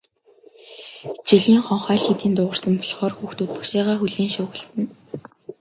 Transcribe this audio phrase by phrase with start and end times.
[1.05, 4.85] Хичээлийн хонх аль хэдийн дуугарсан болохоор хүүхдүүд багшийгаа хүлээн шуугилдана.